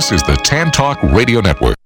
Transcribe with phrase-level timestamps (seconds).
[0.00, 1.76] This is the Tan Talk Radio Network.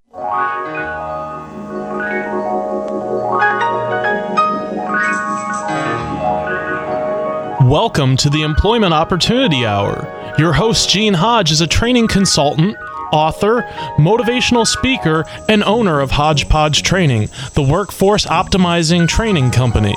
[7.68, 10.34] Welcome to the Employment Opportunity Hour.
[10.38, 12.76] Your host, Gene Hodge, is a training consultant,
[13.10, 13.62] author,
[13.98, 19.96] motivational speaker, and owner of Hodgepodge Training, the workforce optimizing training company.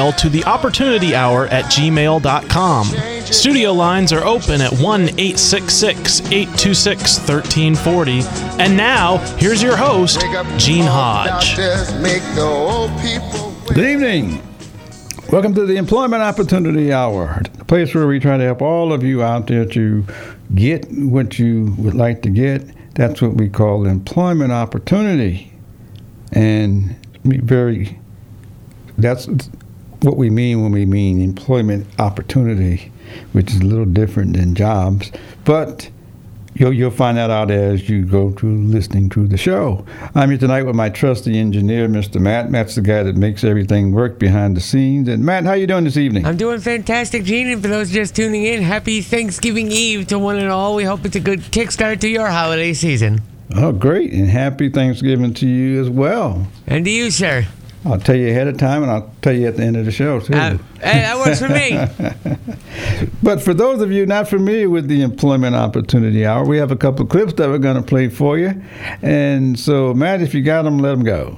[0.09, 2.85] to the opportunity hour at gmail.com.
[3.25, 8.21] Studio lines are open at 1 866 826 1340.
[8.59, 10.21] And now, here's your host,
[10.57, 11.55] Gene Hodge.
[13.67, 14.41] Good evening.
[15.31, 19.03] Welcome to the Employment Opportunity Hour, the place where we try to help all of
[19.03, 20.05] you out there to
[20.55, 22.65] get what you would like to get.
[22.95, 25.53] That's what we call employment opportunity.
[26.31, 26.95] And
[27.27, 27.99] be very
[28.97, 29.27] that's
[30.01, 32.91] what we mean when we mean employment opportunity,
[33.33, 35.11] which is a little different than jobs.
[35.45, 35.89] But
[36.55, 39.85] you'll, you'll find that out as you go through listening to the show.
[40.15, 42.19] I'm here tonight with my trusty engineer, Mr.
[42.19, 42.49] Matt.
[42.49, 45.07] Matt's the guy that makes everything work behind the scenes.
[45.07, 46.25] And Matt, how you doing this evening?
[46.25, 47.49] I'm doing fantastic, Gene.
[47.49, 50.75] And for those just tuning in, happy Thanksgiving Eve to one and all.
[50.75, 53.21] We hope it's a good kickstart to your holiday season.
[53.53, 54.13] Oh, great.
[54.13, 56.47] And happy Thanksgiving to you as well.
[56.67, 57.45] And to you, sir.
[57.83, 59.91] I'll tell you ahead of time, and I'll tell you at the end of the
[59.91, 60.33] show too.
[60.33, 63.07] Uh, hey, that works for me.
[63.23, 66.75] but for those of you not familiar with the Employment Opportunity Hour, we have a
[66.75, 68.61] couple of clips that we're going to play for you.
[69.01, 71.37] And so, Matt, if you got them, let them go.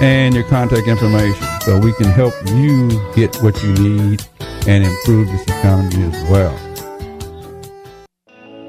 [0.00, 4.22] and your contact information so we can help you get what you need
[4.66, 6.54] and improve this economy as well.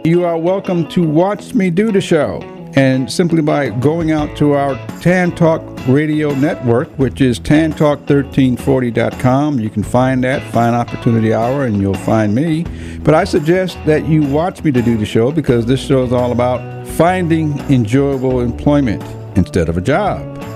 [0.06, 2.42] You are welcome to watch me do the show.
[2.76, 9.72] And simply by going out to our Tan Talk radio network, which is tantalk1340.com, you
[9.72, 12.66] can find that, find Opportunity Hour, and you'll find me.
[13.00, 16.14] But I suggest that you watch me to do the show because this show is
[16.14, 19.04] all about finding enjoyable employment
[19.36, 20.37] instead of a job.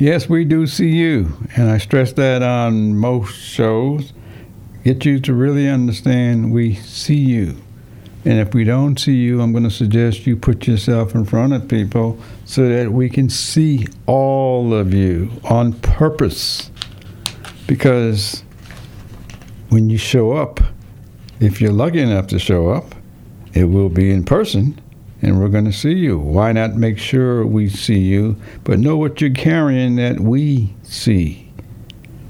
[0.00, 1.30] Yes, we do see you.
[1.56, 4.14] And I stress that on most shows.
[4.82, 7.60] Get you to really understand we see you.
[8.24, 11.52] And if we don't see you, I'm going to suggest you put yourself in front
[11.52, 16.70] of people so that we can see all of you on purpose.
[17.66, 18.42] Because
[19.68, 20.60] when you show up,
[21.40, 22.94] if you're lucky enough to show up,
[23.52, 24.80] it will be in person.
[25.22, 26.18] And we're going to see you.
[26.18, 31.52] Why not make sure we see you, but know what you're carrying that we see?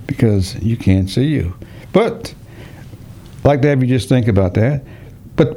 [0.06, 1.54] Because you can't see you.
[1.92, 2.34] But
[3.38, 4.82] I'd like to have you just think about that.
[5.36, 5.56] But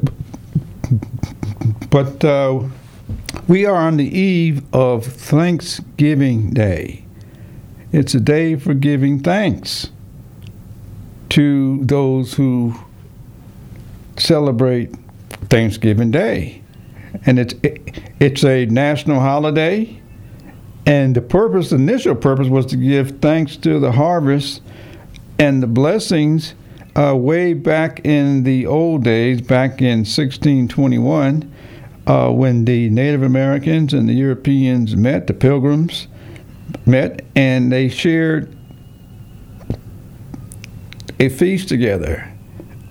[1.89, 2.63] but uh,
[3.47, 7.05] we are on the eve of Thanksgiving Day.
[7.91, 9.91] It's a day for giving thanks
[11.29, 12.73] to those who
[14.17, 14.95] celebrate
[15.49, 16.62] Thanksgiving Day.
[17.25, 17.53] And it's
[18.19, 20.01] it's a national holiday
[20.85, 24.61] and the purpose initial purpose was to give thanks to the harvest
[25.39, 26.55] and the blessings
[26.95, 31.51] uh, way back in the old days, back in 1621,
[32.05, 36.07] uh, when the Native Americans and the Europeans met, the Pilgrims
[36.85, 38.55] met, and they shared
[41.19, 42.29] a feast together.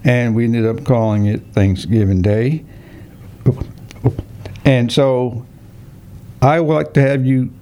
[0.04, 2.64] And we ended up calling it Thanksgiving Day.
[4.64, 5.44] And so
[6.40, 7.52] I would like to have you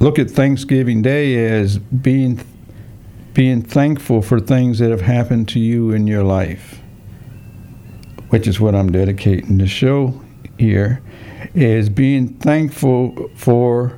[0.00, 2.40] look at Thanksgiving Day as being
[3.34, 6.80] being thankful for things that have happened to you in your life,
[8.30, 10.20] which is what I'm dedicating the show
[10.58, 11.00] here,
[11.54, 13.96] is being thankful for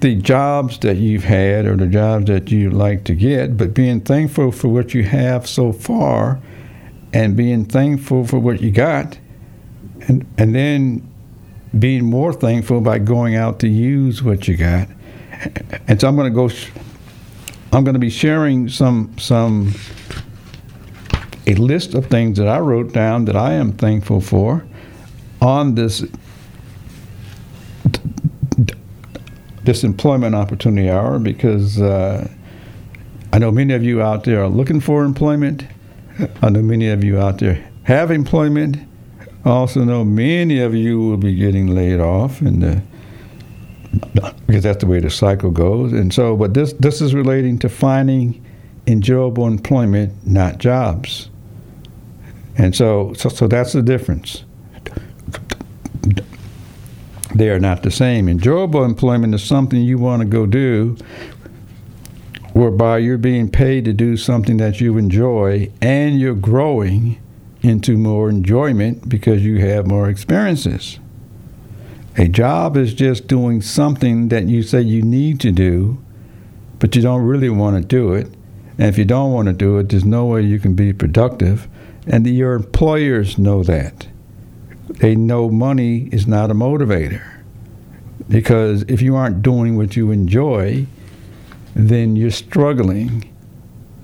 [0.00, 4.00] the jobs that you've had or the jobs that you'd like to get, but being
[4.00, 6.40] thankful for what you have so far
[7.12, 9.18] and being thankful for what you got
[10.08, 11.10] and and then
[11.78, 14.88] being more thankful by going out to use what you got.
[15.88, 16.48] And so I'm going to go
[17.72, 19.74] I'm going to be sharing some some
[21.46, 24.64] a list of things that I wrote down that I am thankful for
[25.42, 26.04] on this
[29.64, 32.28] this employment opportunity hour because uh,
[33.32, 35.64] I know many of you out there are looking for employment.
[36.42, 38.76] I know many of you out there have employment.
[39.44, 42.82] Also know many of you will be getting laid off and the
[44.46, 45.92] because that's the way the cycle goes.
[45.92, 48.44] And so, but this this is relating to finding
[48.86, 51.30] enjoyable employment, not jobs.
[52.56, 54.44] And so, so, so that's the difference.
[57.34, 58.28] They are not the same.
[58.28, 60.96] Enjoyable employment is something you want to go do,
[62.52, 67.18] whereby you're being paid to do something that you enjoy, and you're growing
[67.64, 70.98] into more enjoyment because you have more experiences.
[72.16, 75.98] A job is just doing something that you say you need to do,
[76.78, 78.26] but you don't really want to do it.
[78.76, 81.66] And if you don't want to do it, there's no way you can be productive.
[82.06, 84.08] And your employers know that.
[84.88, 87.24] They know money is not a motivator.
[88.28, 90.86] Because if you aren't doing what you enjoy,
[91.74, 93.32] then you're struggling.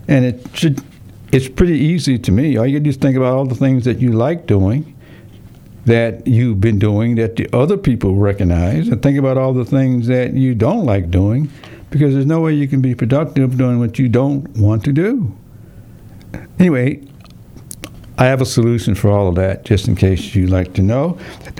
[0.08, 0.82] And it should,
[1.32, 2.56] it's pretty easy to me.
[2.56, 4.96] All you just think about all the things that you like doing
[5.86, 10.06] that you've been doing that the other people recognize and think about all the things
[10.08, 11.48] that you don't like doing
[11.90, 15.34] because there's no way you can be productive doing what you don't want to do.
[16.58, 17.02] Anyway,
[18.18, 21.18] I have a solution for all of that just in case you'd like to know.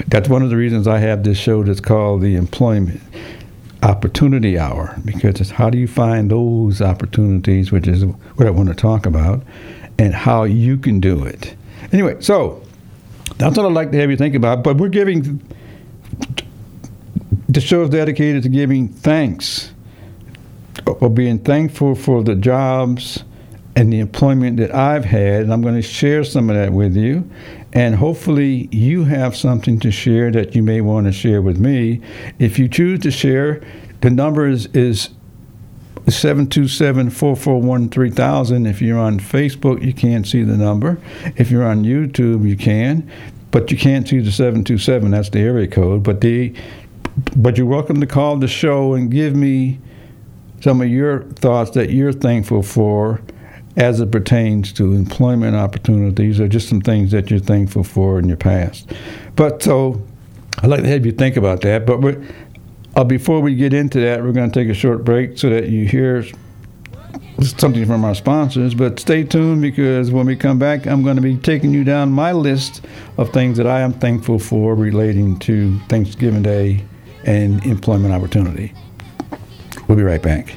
[0.08, 3.00] That's one of the reasons I have this show that's called the Employment
[3.82, 8.68] Opportunity Hour because it's how do you find those opportunities, which is what I want
[8.68, 9.42] to talk about,
[9.98, 11.54] and how you can do it.
[11.92, 12.62] Anyway, so
[13.36, 14.62] that's what I'd like to have you think about.
[14.62, 15.40] But we're giving,
[17.48, 19.72] the show is dedicated to giving thanks
[20.86, 23.24] or being thankful for the jobs
[23.76, 25.42] and the employment that I've had.
[25.42, 27.28] And I'm going to share some of that with you.
[27.72, 32.00] And hopefully, you have something to share that you may want to share with me.
[32.38, 33.62] If you choose to share,
[34.00, 35.10] the number is, is
[36.06, 38.68] 727-441-3000.
[38.68, 40.98] If you're on Facebook, you can't see the number.
[41.36, 43.08] If you're on YouTube, you can,
[43.52, 45.12] but you can't see the 727.
[45.12, 46.02] That's the area code.
[46.02, 46.52] But the
[47.36, 49.80] but you're welcome to call the show and give me
[50.60, 53.20] some of your thoughts that you're thankful for
[53.76, 58.28] as it pertains to employment opportunities or just some things that you're thankful for in
[58.28, 58.92] your past.
[59.36, 60.02] But so
[60.58, 61.86] I'd like to have you think about that.
[61.86, 62.18] But
[62.96, 65.68] uh, before we get into that, we're going to take a short break so that
[65.68, 66.24] you hear
[67.40, 68.74] something from our sponsors.
[68.74, 72.12] But stay tuned because when we come back, I'm going to be taking you down
[72.12, 72.84] my list
[73.16, 76.84] of things that I am thankful for relating to Thanksgiving Day
[77.24, 78.72] and employment opportunity.
[79.86, 80.56] We'll be right back.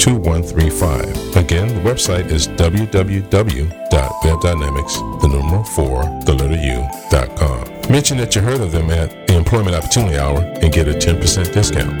[0.00, 1.36] 2135.
[1.36, 7.68] Again, the website is www.webdynamics, the number 4, the letter U.com.
[7.92, 11.52] Mention that you heard of them at the Employment Opportunity Hour and get a 10%
[11.52, 12.00] discount.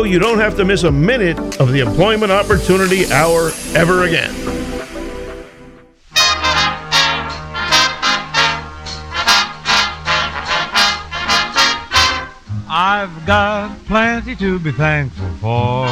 [0.05, 4.33] you don't have to miss a minute of the Employment Opportunity Hour ever again.
[12.73, 15.85] I've got plenty to be thankful for.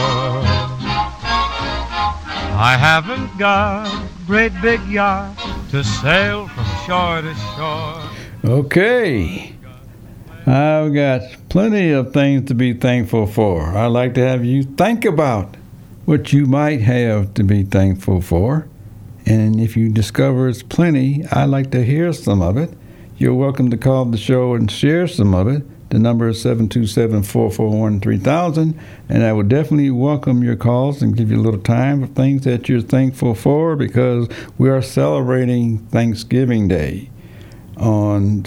[2.61, 5.37] I haven't got a great big yacht
[5.71, 8.03] to sail from shore to shore.
[8.45, 9.58] Okay.
[10.49, 13.77] I've got plenty of things to be thankful for.
[13.77, 15.55] I'd like to have you think about
[16.05, 18.67] what you might have to be thankful for.
[19.27, 22.71] And if you discover it's plenty, I'd like to hear some of it.
[23.19, 25.61] You're welcome to call the show and share some of it.
[25.91, 28.79] The number is 727 441 3000.
[29.07, 32.45] And I would definitely welcome your calls and give you a little time for things
[32.45, 34.27] that you're thankful for because
[34.57, 37.11] we are celebrating Thanksgiving Day
[37.77, 38.45] on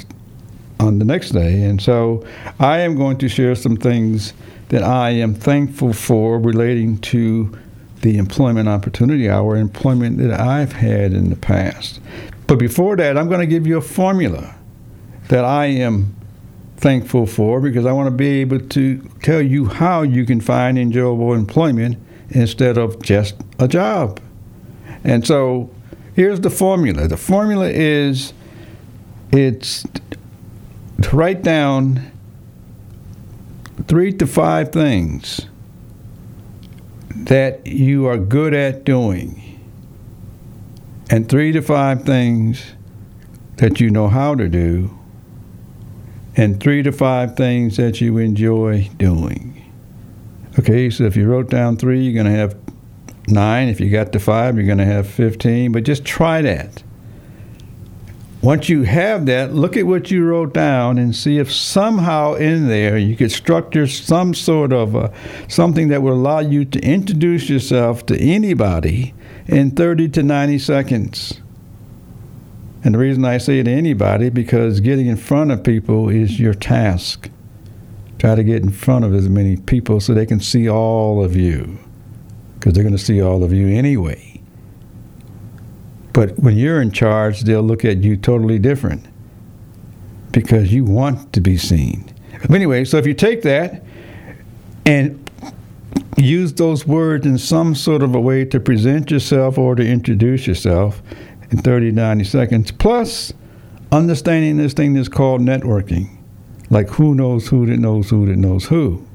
[0.82, 1.62] on the next day.
[1.62, 2.26] And so
[2.58, 4.32] I am going to share some things
[4.68, 7.56] that I am thankful for relating to
[8.00, 12.00] the employment opportunity hour, employment that I've had in the past.
[12.46, 14.54] But before that, I'm going to give you a formula
[15.28, 16.16] that I am
[16.76, 20.76] thankful for because I want to be able to tell you how you can find
[20.76, 21.96] enjoyable employment
[22.30, 24.20] instead of just a job.
[25.04, 25.70] And so
[26.14, 27.06] here's the formula.
[27.06, 28.32] The formula is
[29.30, 29.84] it's
[31.02, 32.10] to write down
[33.86, 35.46] three to five things
[37.14, 39.60] that you are good at doing,
[41.10, 42.74] and three to five things
[43.56, 44.98] that you know how to do,
[46.36, 49.52] and three to five things that you enjoy doing.
[50.58, 52.56] Okay, so if you wrote down three, you're going to have
[53.28, 53.68] nine.
[53.68, 56.82] If you got to five, you're going to have 15, but just try that.
[58.42, 62.66] Once you have that, look at what you wrote down and see if somehow in
[62.66, 65.12] there you could structure some sort of a,
[65.46, 69.14] something that will allow you to introduce yourself to anybody
[69.46, 71.40] in 30 to 90 seconds.
[72.82, 76.54] And the reason I say to anybody because getting in front of people is your
[76.54, 77.30] task.
[78.18, 81.36] Try to get in front of as many people so they can see all of
[81.36, 81.78] you
[82.54, 84.31] because they're going to see all of you anyway.
[86.12, 89.06] But when you're in charge, they'll look at you totally different
[90.30, 92.12] because you want to be seen.
[92.50, 93.82] Anyway, so if you take that
[94.84, 95.18] and
[96.16, 100.46] use those words in some sort of a way to present yourself or to introduce
[100.46, 101.02] yourself
[101.50, 103.32] in 30, 90 seconds, plus
[103.90, 106.16] understanding this thing that's called networking,
[106.70, 109.06] like who knows who that knows who that knows who.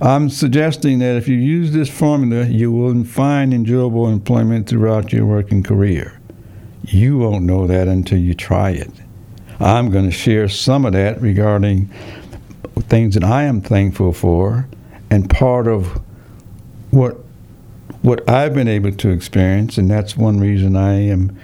[0.00, 5.26] I'm suggesting that if you use this formula, you will find enjoyable employment throughout your
[5.26, 6.20] working career.
[6.84, 8.92] You won't know that until you try it.
[9.58, 11.90] I'm going to share some of that regarding
[12.82, 14.68] things that I am thankful for,
[15.10, 16.00] and part of
[16.90, 17.16] what
[18.02, 21.36] what I've been able to experience, and that's one reason I am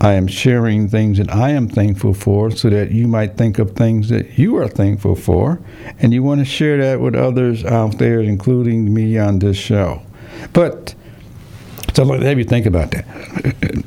[0.00, 3.72] I am sharing things that I am thankful for so that you might think of
[3.72, 5.60] things that you are thankful for
[5.98, 10.02] and you want to share that with others out there, including me on this show.
[10.52, 10.94] But,
[11.94, 13.84] so let me have you think about that.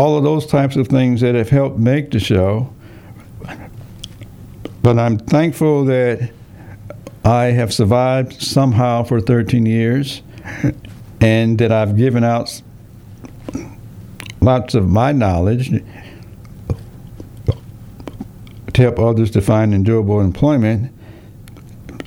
[0.00, 2.72] all of those types of things that have helped make the show.
[4.82, 6.32] But I'm thankful that
[7.22, 10.22] I have survived somehow for 13 years
[11.20, 12.62] and that I've given out
[14.40, 15.68] lots of my knowledge
[18.72, 20.94] to help others to find enjoyable employment.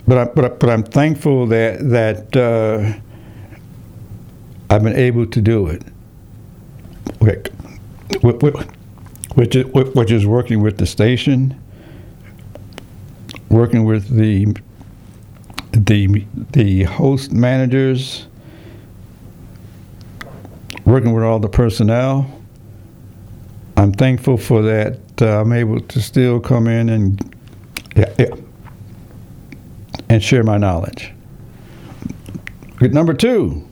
[0.08, 3.00] But, I, but, I, but I'm thankful that, that uh,
[4.74, 5.84] I've been able to do it.
[7.22, 7.44] Okay.
[8.22, 11.60] Which is, which is working with the station,
[13.50, 14.56] working with the
[15.72, 18.28] the the host managers,
[20.86, 22.30] working with all the personnel.
[23.76, 25.00] I'm thankful for that.
[25.20, 27.36] Uh, I'm able to still come in and
[27.96, 28.36] yeah, yeah,
[30.10, 31.12] and share my knowledge.
[32.82, 33.68] Number two,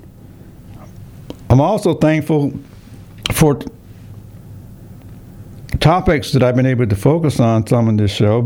[1.49, 2.53] I'm also thankful
[3.31, 3.59] for
[5.81, 8.45] topics that I've been able to focus on some in this show.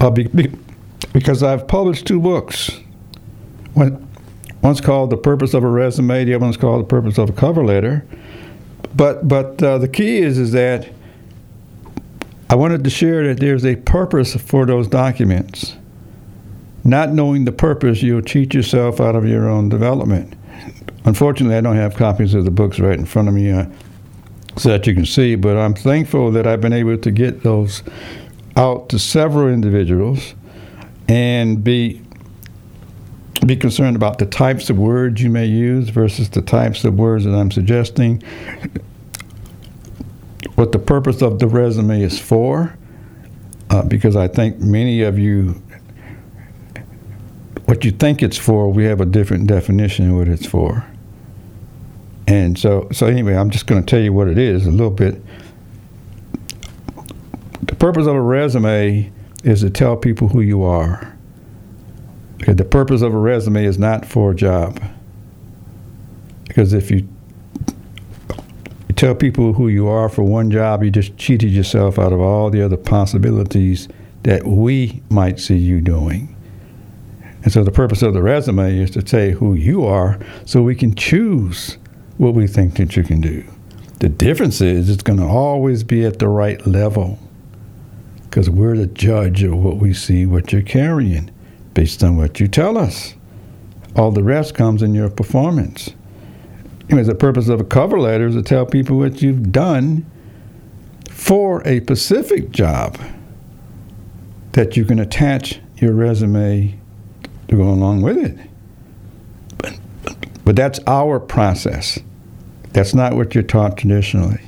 [0.00, 0.50] Uh, be, be,
[1.12, 2.70] because I've published two books.
[3.74, 4.08] One,
[4.62, 7.32] one's called "The Purpose of a Resume," the other one's called "The Purpose of a
[7.32, 8.04] Cover Letter."
[8.94, 10.88] But but uh, the key is is that
[12.48, 15.76] I wanted to share that there's a purpose for those documents.
[16.84, 20.34] Not knowing the purpose, you'll cheat yourself out of your own development.
[21.04, 23.50] Unfortunately, I don't have copies of the books right in front of me.
[24.56, 25.34] So that you can see.
[25.34, 27.82] But I'm thankful that I've been able to get those
[28.56, 30.34] out to several individuals
[31.08, 32.02] and be
[33.46, 37.24] be concerned about the types of words you may use versus the types of words
[37.24, 38.22] that I'm suggesting.
[40.56, 42.76] What the purpose of the resume is for,
[43.70, 45.62] uh, because I think many of you,
[47.66, 50.84] what you think it's for, we have a different definition of what it's for.
[52.26, 54.90] And so, so anyway, I'm just going to tell you what it is a little
[54.90, 55.22] bit.
[57.62, 59.12] The purpose of a resume
[59.44, 61.16] is to tell people who you are.
[62.42, 64.82] Okay, the purpose of a resume is not for a job.
[66.44, 67.08] Because if you,
[68.96, 72.50] tell people who you are for one job, you just cheated yourself out of all
[72.50, 73.88] the other possibilities
[74.22, 76.34] that we might see you doing.
[77.42, 80.74] And so the purpose of the resume is to say who you are so we
[80.74, 81.78] can choose
[82.18, 83.44] what we think that you can do.
[84.00, 87.18] The difference is it's going to always be at the right level
[88.24, 91.30] because we're the judge of what we see, what you're carrying,
[91.72, 93.14] based on what you tell us.
[93.96, 95.94] All the rest comes in your performance.
[96.88, 100.04] Anyways, the purpose of a cover letter is to tell people what you've done
[101.10, 102.98] for a specific job
[104.52, 106.78] that you can attach your resume
[107.48, 108.38] to go along with it.
[110.46, 111.98] But, that's our process.
[112.72, 114.40] That's not what you're taught traditionally.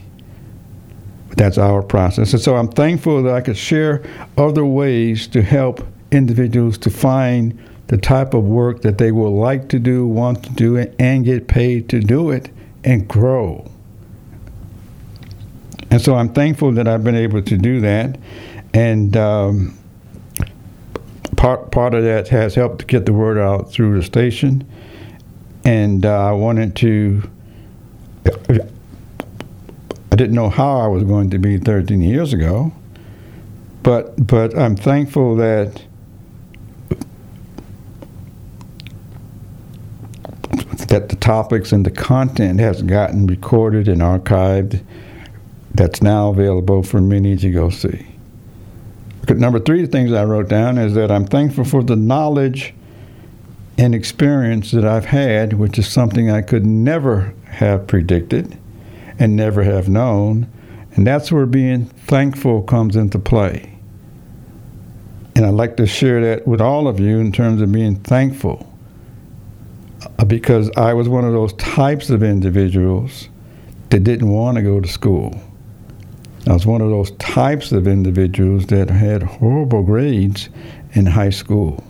[1.28, 2.32] But that's our process.
[2.32, 4.04] And so I'm thankful that I could share
[4.36, 7.58] other ways to help individuals to find
[7.88, 11.48] the type of work that they will like to do, want to do and get
[11.48, 12.50] paid to do it
[12.84, 13.68] and grow.
[15.90, 18.18] And so I'm thankful that I've been able to do that.
[18.72, 19.78] And um,
[21.36, 24.64] part, part of that has helped to get the word out through the station.
[25.68, 27.28] And uh, I wanted to
[28.24, 32.72] I didn't know how I was going to be 13 years ago,
[33.82, 35.84] but but I'm thankful that
[40.88, 44.82] that the topics and the content has gotten recorded and archived.
[45.74, 48.06] That's now available for many to go see.
[49.28, 52.72] Number three things I wrote down is that I'm thankful for the knowledge
[53.78, 58.58] and experience that I've had, which is something I could never have predicted
[59.18, 60.48] and never have known.
[60.94, 63.72] And that's where being thankful comes into play.
[65.36, 68.64] And I'd like to share that with all of you in terms of being thankful.
[70.18, 73.28] Uh, because I was one of those types of individuals
[73.90, 75.40] that didn't want to go to school.
[76.48, 80.48] I was one of those types of individuals that had horrible grades
[80.94, 81.84] in high school.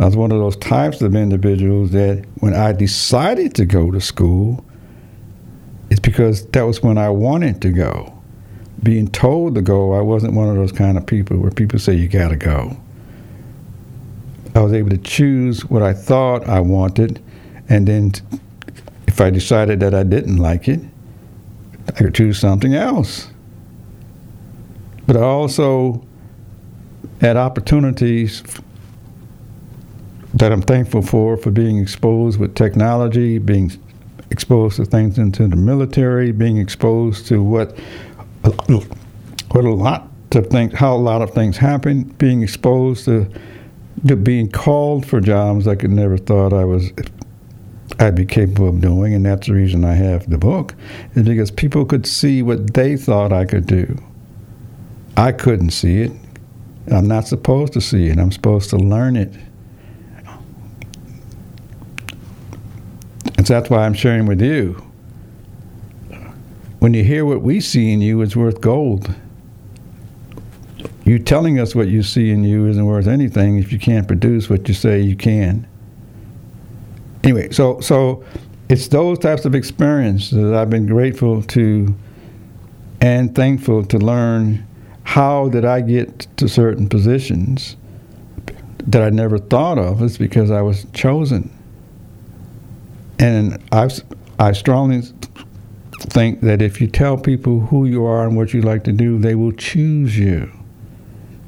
[0.00, 4.00] I was one of those types of individuals that when I decided to go to
[4.00, 4.64] school,
[5.90, 8.18] it's because that was when I wanted to go.
[8.82, 11.92] Being told to go, I wasn't one of those kind of people where people say
[11.92, 12.74] you got to go.
[14.54, 17.22] I was able to choose what I thought I wanted,
[17.68, 18.12] and then
[19.06, 20.80] if I decided that I didn't like it,
[21.88, 23.28] I could choose something else.
[25.06, 26.02] But I also
[27.20, 28.42] had opportunities
[30.40, 33.70] that I'm thankful for for being exposed with technology, being
[34.30, 37.78] exposed to things into the military, being exposed to what
[38.42, 43.30] what a lot of things, how a lot of things happen, being exposed to
[44.06, 46.90] to being called for jobs I could never thought I was
[47.98, 50.74] I'd be capable of doing, and that's the reason I have the book,
[51.16, 53.98] is because people could see what they thought I could do.
[55.18, 56.12] I couldn't see it.
[56.90, 58.18] I'm not supposed to see it.
[58.18, 59.34] I'm supposed to learn it.
[63.40, 64.72] And so that's why I'm sharing with you.
[66.80, 69.14] When you hear what we see in you, it's worth gold.
[71.06, 74.50] You telling us what you see in you isn't worth anything if you can't produce
[74.50, 75.66] what you say you can.
[77.24, 78.22] Anyway, so so
[78.68, 81.94] it's those types of experiences that I've been grateful to
[83.00, 84.66] and thankful to learn
[85.04, 87.78] how did I get to certain positions
[88.86, 90.02] that I never thought of.
[90.02, 91.50] It's because I was chosen.
[93.20, 93.90] And I,
[94.38, 95.02] I strongly
[96.00, 99.18] think that if you tell people who you are and what you like to do,
[99.18, 100.50] they will choose you,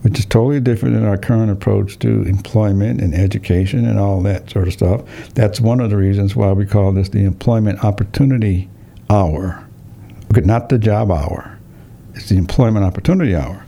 [0.03, 4.51] which is totally different than our current approach to employment and education and all that
[4.51, 5.03] sort of stuff.
[5.35, 8.69] That's one of the reasons why we call this the employment opportunity
[9.09, 9.67] hour.
[10.31, 11.59] Okay, not the job hour.
[12.15, 13.65] It's the employment opportunity hour.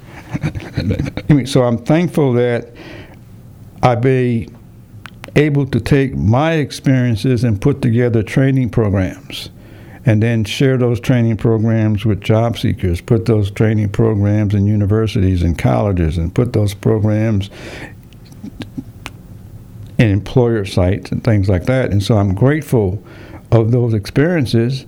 [1.47, 2.71] so I'm thankful that
[3.83, 4.51] I be
[5.37, 9.51] able to take my experiences and put together training programs
[10.07, 15.43] and then share those training programs with job seekers, put those training programs in universities
[15.43, 17.49] and colleges, and put those programs
[19.99, 21.91] in employer sites and things like that.
[21.91, 23.03] And so I'm grateful
[23.51, 24.85] of those experiences.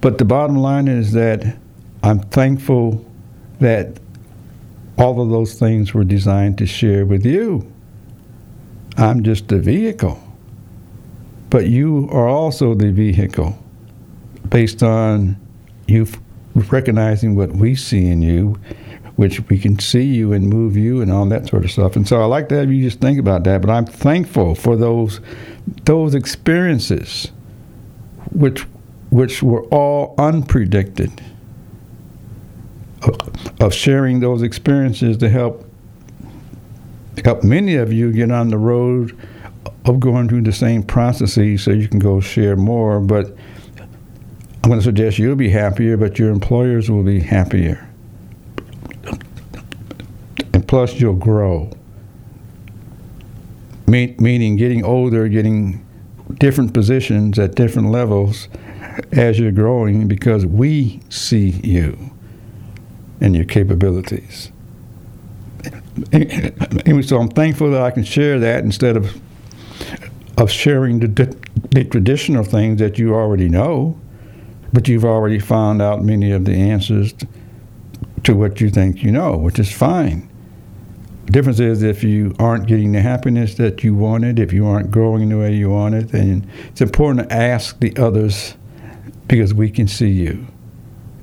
[0.00, 1.56] But the bottom line is that
[2.02, 3.04] I'm thankful
[3.58, 3.98] that
[4.98, 7.70] all of those things were designed to share with you.
[8.96, 10.22] I'm just a vehicle.
[11.48, 13.58] But you are also the vehicle
[14.48, 15.36] based on
[15.86, 16.06] you
[16.54, 18.58] recognizing what we see in you,
[19.16, 21.96] which we can see you and move you and all that sort of stuff.
[21.96, 23.60] And so I like to have you just think about that.
[23.60, 25.20] But I'm thankful for those
[25.84, 27.30] those experiences,
[28.32, 28.62] which
[29.10, 31.20] which were all unpredicted,
[33.02, 35.69] uh, of sharing those experiences to help
[37.24, 39.16] help many of you get on the road
[39.84, 43.00] of going through the same processes so you can go share more.
[43.00, 43.34] But
[44.62, 47.86] I'm going to suggest you'll be happier, but your employers will be happier.
[50.52, 51.70] And plus, you'll grow.
[53.86, 55.86] Me- meaning getting older, getting
[56.38, 58.48] different positions at different levels
[59.12, 62.10] as you're growing because we see you
[63.20, 64.52] and your capabilities.
[67.02, 69.20] So I'm thankful that I can share that instead of
[70.36, 71.36] of sharing the,
[71.70, 74.00] the traditional things that you already know
[74.72, 77.14] but you've already found out many of the answers
[78.24, 80.28] to what you think you know, which is fine.
[81.26, 84.90] The difference is if you aren't getting the happiness that you wanted, if you aren't
[84.90, 88.56] growing the way you wanted, then it's important to ask the others
[89.28, 90.46] because we can see you.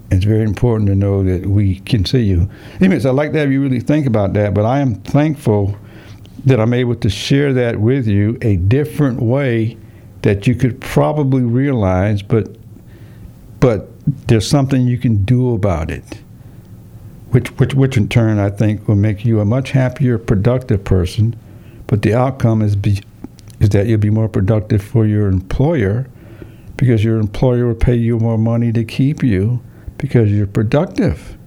[0.10, 2.50] It's very important to know that we can see you.
[2.80, 5.78] Anyways, I'd like to have you really think about that, but I am thankful
[6.46, 9.78] that I'm able to share that with you a different way
[10.22, 12.56] that you could probably realize, but
[13.60, 13.89] but
[14.28, 16.22] there's something you can do about it,
[17.32, 21.36] which, which, which in turn I think will make you a much happier, productive person.
[21.88, 23.02] But the outcome is, be,
[23.60, 26.08] is that you'll be more productive for your employer
[26.78, 29.62] because your employer will pay you more money to keep you
[29.97, 31.38] because you're productive.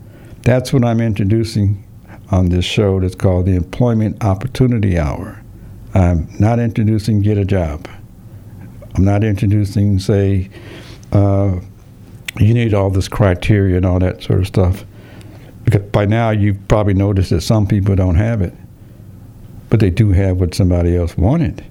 [0.42, 1.84] That's what I'm introducing
[2.30, 5.42] on this show that's called the Employment Opportunity Hour.
[5.94, 7.88] I'm not introducing get a job.
[8.94, 10.50] I'm not introducing, say,
[11.12, 11.58] uh,
[12.38, 14.84] you need all this criteria and all that sort of stuff.
[15.64, 18.54] Because by now you've probably noticed that some people don't have it,
[19.68, 21.64] but they do have what somebody else wanted.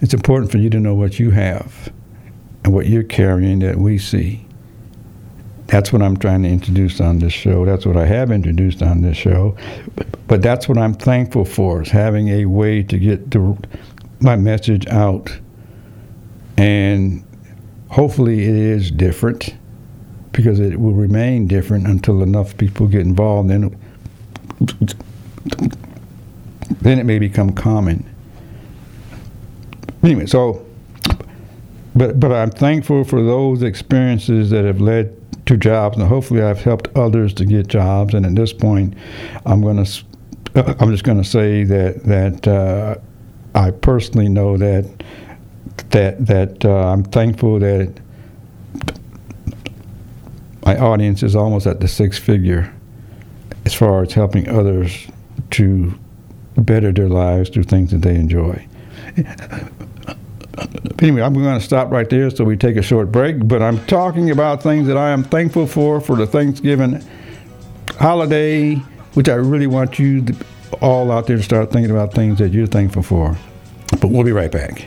[0.00, 1.92] It's important for you to know what you have
[2.64, 4.47] and what you're carrying that we see.
[5.68, 7.66] That's what I'm trying to introduce on this show.
[7.66, 9.54] That's what I have introduced on this show.
[10.26, 13.56] But, that's what I'm thankful for is having a way to get the,
[14.20, 15.30] my message out.
[16.56, 17.22] And
[17.90, 19.54] hopefully it is different
[20.32, 23.50] because it will remain different until enough people get involved.
[23.50, 23.78] Then,
[24.60, 24.94] it,
[26.80, 28.08] then it may become common.
[30.02, 30.64] Anyway, so,
[31.94, 35.17] but but I'm thankful for those experiences that have led
[35.48, 38.14] to jobs, and hopefully I've helped others to get jobs.
[38.14, 38.94] And at this point,
[39.44, 42.96] I'm going to I'm just going to say that that uh,
[43.54, 45.02] I personally know that
[45.90, 48.00] that that uh, I'm thankful that
[50.64, 52.72] my audience is almost at the six figure
[53.64, 55.06] as far as helping others
[55.50, 55.98] to
[56.56, 58.66] better their lives through things that they enjoy.
[61.00, 63.46] Anyway, I'm going to stop right there so we take a short break.
[63.46, 67.02] But I'm talking about things that I am thankful for for the Thanksgiving
[67.98, 68.74] holiday,
[69.14, 70.24] which I really want you
[70.80, 73.36] all out there to start thinking about things that you're thankful for.
[74.00, 74.86] But we'll be right back.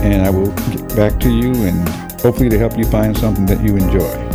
[0.01, 1.87] and I will get back to you and
[2.21, 4.31] hopefully to help you find something that you enjoy.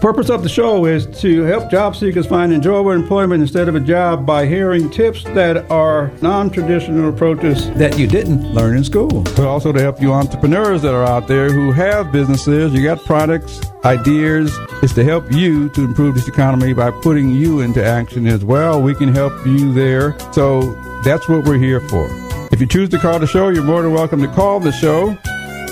[0.00, 3.80] Purpose of the show is to help job seekers find enjoyable employment instead of a
[3.80, 9.22] job by hearing tips that are non-traditional approaches that you didn't learn in school.
[9.22, 13.04] But also to help you entrepreneurs that are out there who have businesses, you got
[13.04, 14.56] products, ideas.
[14.82, 18.80] It's to help you to improve this economy by putting you into action as well.
[18.80, 20.16] We can help you there.
[20.30, 22.25] So that's what we're here for.
[22.56, 25.10] If you choose to call the show, you're more than welcome to call the show.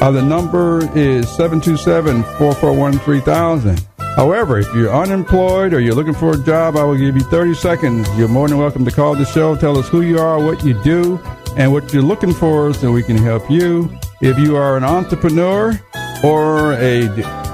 [0.02, 3.86] Uh, the number is 727 441 3000.
[4.14, 7.54] However, if you're unemployed or you're looking for a job, I will give you 30
[7.54, 8.06] seconds.
[8.18, 9.56] You're more than welcome to call the show.
[9.56, 11.18] Tell us who you are, what you do,
[11.56, 13.90] and what you're looking for so we can help you.
[14.20, 15.80] If you are an entrepreneur
[16.22, 17.08] or a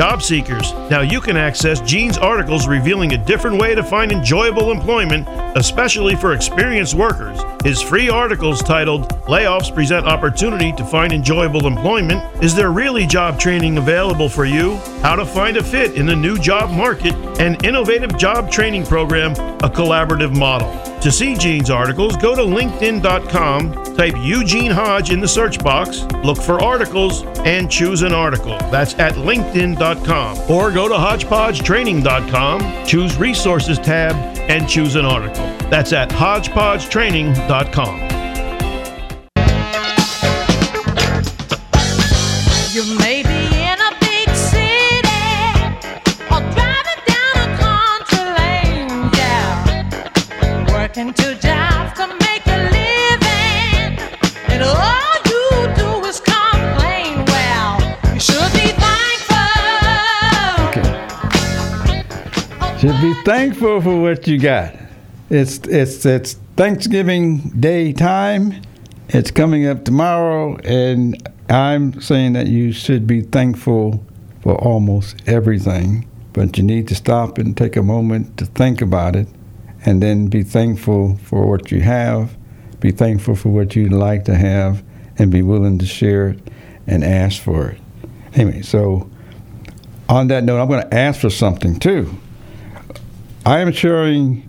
[0.00, 4.72] Job seekers, now you can access Gene's articles revealing a different way to find enjoyable
[4.72, 7.38] employment, especially for experienced workers.
[7.64, 13.38] His free articles titled Layoffs Present Opportunity to Find Enjoyable Employment Is There Really Job
[13.38, 14.76] Training Available for You?
[15.02, 19.32] How to Find a Fit in the New Job Market, an innovative job training program,
[19.32, 20.74] a collaborative model.
[21.00, 26.36] To see Gene's articles, go to LinkedIn.com, type Eugene Hodge in the search box, look
[26.38, 28.58] for articles, and choose an article.
[28.70, 29.89] That's at LinkedIn.com.
[30.48, 34.14] Or go to HodgepodgeTraining.com, choose Resources tab,
[34.50, 35.44] and choose an article.
[35.68, 38.00] That's at HodgepodgeTraining.com.
[42.72, 45.08] You may be in a big city
[46.30, 50.72] or driving down a country lane, yeah.
[50.72, 51.59] Working two jobs
[62.90, 64.74] Should be thankful for what you got.
[65.28, 68.62] It's it's it's Thanksgiving Day time.
[69.10, 71.16] It's coming up tomorrow, and
[71.48, 74.04] I'm saying that you should be thankful
[74.42, 76.08] for almost everything.
[76.32, 79.28] But you need to stop and take a moment to think about it,
[79.86, 82.36] and then be thankful for what you have.
[82.80, 84.82] Be thankful for what you'd like to have,
[85.16, 86.40] and be willing to share it
[86.88, 87.80] and ask for it.
[88.34, 89.08] Anyway, so
[90.08, 92.12] on that note, I'm going to ask for something too.
[93.50, 94.48] I am sharing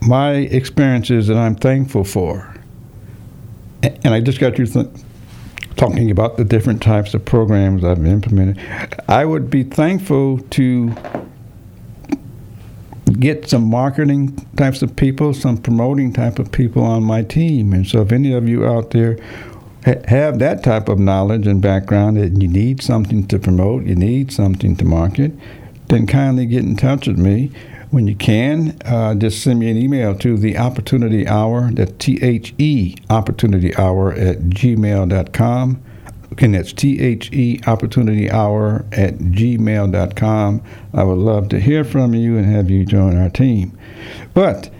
[0.00, 2.56] my experiences that I'm thankful for.
[3.82, 4.86] And I just got you th-
[5.76, 8.58] talking about the different types of programs I've implemented.
[9.06, 10.94] I would be thankful to
[13.20, 17.74] get some marketing types of people, some promoting type of people on my team.
[17.74, 19.18] And so, if any of you out there
[19.84, 23.94] ha- have that type of knowledge and background that you need something to promote, you
[23.94, 25.32] need something to market,
[25.92, 27.50] then kindly get in touch with me.
[27.90, 32.18] When you can, uh, just send me an email to the Opportunity Hour, that's T
[32.22, 35.82] H E Opportunity Hour at gmail.com.
[36.30, 40.62] Again, that's T H E Opportunity Hour at gmail.com.
[40.94, 43.76] I would love to hear from you and have you join our team.
[44.32, 44.70] But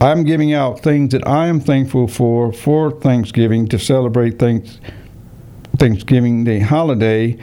[0.00, 4.78] I'm giving out things that I am thankful for for Thanksgiving to celebrate thanks,
[5.78, 7.36] Thanksgiving Day holiday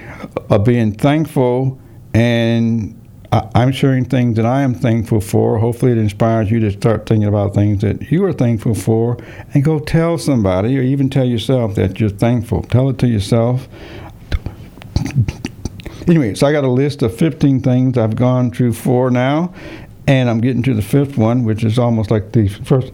[0.49, 1.81] of being thankful
[2.13, 2.95] and
[3.31, 5.57] I- I'm sharing things that I am thankful for.
[5.57, 9.17] Hopefully, it inspires you to start thinking about things that you are thankful for
[9.53, 12.61] and go tell somebody or even tell yourself that you're thankful.
[12.63, 13.67] Tell it to yourself.
[16.07, 19.53] Anyway, so I got a list of 15 things I've gone through four now,
[20.05, 22.91] and I'm getting to the fifth one, which is almost like the first.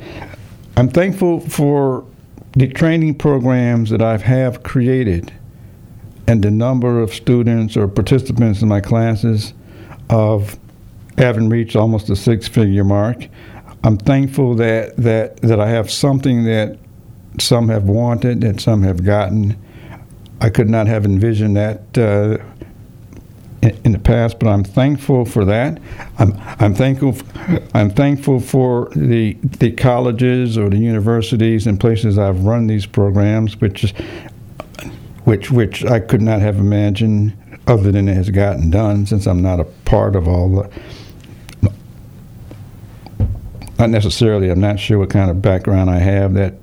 [0.78, 2.06] I'm thankful for
[2.54, 5.34] the training programs that I have created
[6.30, 9.56] and the number of students or participants in my classes
[10.12, 10.60] of
[11.18, 13.28] having reached almost the six-figure mark.
[13.84, 16.78] I'm thankful that that that I have something that
[17.40, 19.58] some have wanted, and some have gotten.
[20.40, 22.38] I could not have envisioned that uh,
[23.62, 25.82] in, in the past, but I'm thankful for that.
[26.20, 27.18] I'm I'm thankful
[27.74, 33.60] I'm thankful for the the colleges or the universities and places I've run these programs,
[33.60, 33.96] which
[35.30, 37.38] which which I could not have imagined
[37.68, 41.72] other than it has gotten done since I'm not a part of all the
[43.78, 46.56] not necessarily I'm not sure what kind of background I have that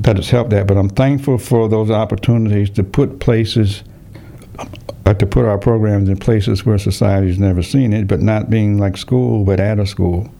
[0.00, 3.82] that has helped that but I'm thankful for those opportunities to put places
[5.06, 8.76] uh, to put our programs in places where society's never seen it but not being
[8.76, 10.30] like school but at a school.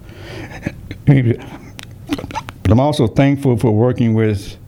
[1.06, 4.58] But I'm also thankful for working with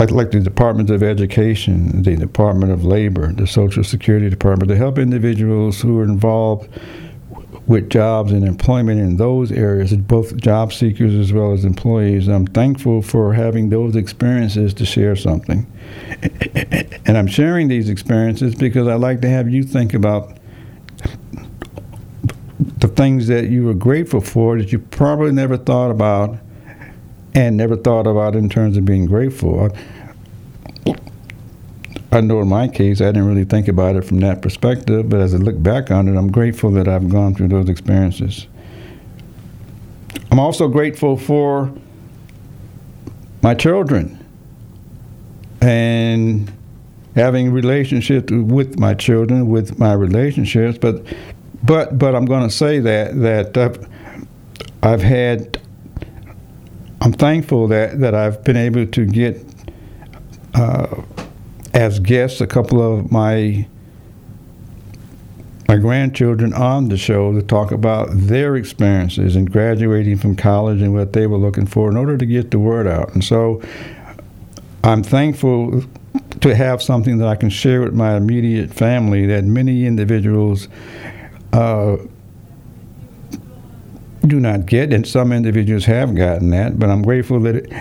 [0.00, 4.76] like, like the Department of Education, the Department of Labor, the Social Security Department, to
[4.76, 6.70] help individuals who are involved
[7.66, 12.28] with jobs and employment in those areas, both job seekers as well as employees.
[12.28, 15.70] I'm thankful for having those experiences to share something.
[17.04, 20.38] And I'm sharing these experiences because I like to have you think about
[22.58, 26.38] the things that you were grateful for that you probably never thought about
[27.34, 29.70] and never thought about it in terms of being grateful.
[30.86, 30.96] I,
[32.12, 35.20] I know in my case, I didn't really think about it from that perspective, but
[35.20, 38.48] as I look back on it, I'm grateful that I've gone through those experiences.
[40.32, 41.72] I'm also grateful for
[43.42, 44.16] my children
[45.60, 46.52] and
[47.14, 51.04] having relationships with my children, with my relationships, but
[51.62, 53.88] but but I'm going to say that that I've,
[54.82, 55.60] I've had
[57.00, 59.44] I'm thankful that, that I've been able to get
[60.54, 61.02] uh,
[61.72, 63.66] as guests a couple of my
[65.68, 70.92] my grandchildren on the show to talk about their experiences in graduating from college and
[70.92, 73.14] what they were looking for in order to get the word out.
[73.14, 73.62] And so
[74.82, 75.84] I'm thankful
[76.40, 80.66] to have something that I can share with my immediate family that many individuals
[81.52, 81.98] uh,
[84.26, 86.78] do not get, and some individuals have gotten that.
[86.78, 87.72] But I'm grateful that it,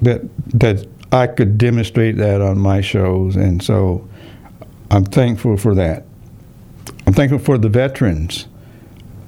[0.00, 0.22] that
[0.58, 4.08] that I could demonstrate that on my shows, and so
[4.90, 6.04] I'm thankful for that.
[7.06, 8.46] I'm thankful for the veterans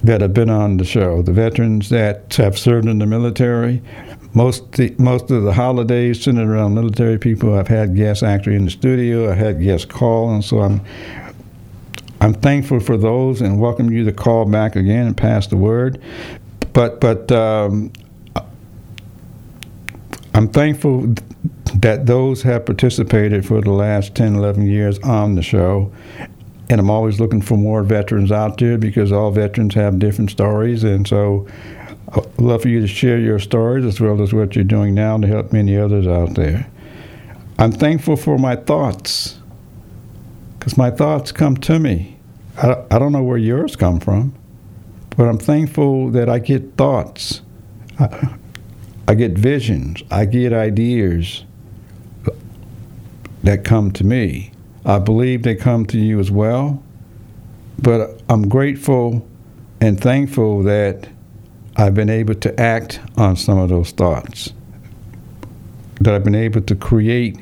[0.04, 3.82] that have been on the show, the veterans that have served in the military.
[4.34, 7.54] Most the, most of the holidays centered around military people.
[7.54, 9.30] I've had guests actually in the studio.
[9.30, 10.80] I've had guests call, and so I'm
[12.20, 16.00] I'm thankful for those and welcome you to call back again and pass the word.
[16.72, 17.92] But but um,
[20.34, 21.14] I'm thankful
[21.74, 25.92] that those have participated for the last 10, 11 years on the show.
[26.70, 30.84] And I'm always looking for more veterans out there because all veterans have different stories.
[30.84, 31.46] And so
[32.14, 35.18] I'd love for you to share your stories as well as what you're doing now
[35.18, 36.66] to help many others out there.
[37.58, 39.38] I'm thankful for my thoughts
[40.58, 42.18] because my thoughts come to me.
[42.56, 44.34] I, I don't know where yours come from,
[45.16, 47.42] but I'm thankful that I get thoughts.
[47.98, 48.36] I,
[49.08, 50.02] I get visions.
[50.10, 51.44] I get ideas
[53.42, 54.52] that come to me.
[54.84, 56.82] I believe they come to you as well.
[57.80, 59.26] But I'm grateful
[59.80, 61.08] and thankful that
[61.76, 64.52] I've been able to act on some of those thoughts.
[66.00, 67.38] That I've been able to create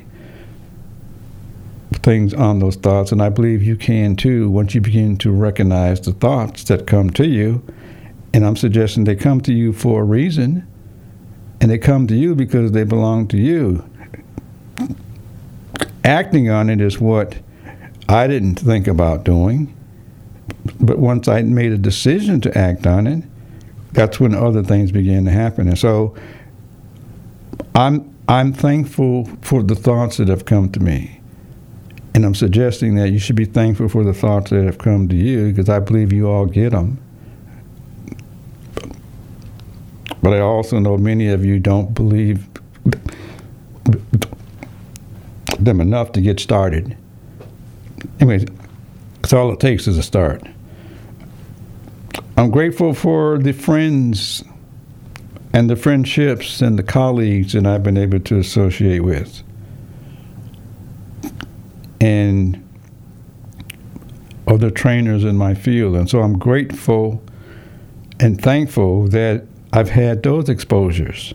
[1.93, 6.01] things on those thoughts, and I believe you can too once you begin to recognize
[6.01, 7.63] the thoughts that come to you.
[8.33, 10.65] And I'm suggesting they come to you for a reason,
[11.59, 13.83] and they come to you because they belong to you.
[16.03, 17.37] Acting on it is what
[18.09, 19.75] I didn't think about doing,
[20.79, 23.23] but once I made a decision to act on it,
[23.91, 25.67] that's when other things began to happen.
[25.67, 26.15] And so
[27.75, 31.20] I'm I'm thankful for the thoughts that have come to me.
[32.13, 35.15] And I'm suggesting that you should be thankful for the thoughts that have come to
[35.15, 36.99] you because I believe you all get them.
[40.21, 42.47] But I also know many of you don't believe
[45.57, 46.97] them enough to get started.
[48.19, 48.45] Anyways,
[49.21, 50.43] that's all it takes is a start.
[52.37, 54.43] I'm grateful for the friends
[55.53, 59.43] and the friendships and the colleagues that I've been able to associate with.
[62.01, 62.67] And
[64.47, 65.95] other trainers in my field.
[65.95, 67.23] And so I'm grateful
[68.19, 71.33] and thankful that I've had those exposures.